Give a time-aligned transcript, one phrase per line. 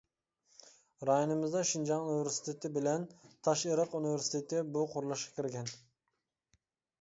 [1.09, 3.05] رايونىمىزدا شىنجاڭ ئۇنىۋېرسىتېتى بىلەن
[3.49, 5.71] تاشئېرىق ئۇنىۋېرسىتېتى بۇ قۇرۇلۇشقا كىرگەن.